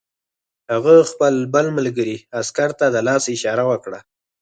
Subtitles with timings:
[0.71, 3.99] هغه خپل بل ملګري عسکر ته د لاس اشاره وکړه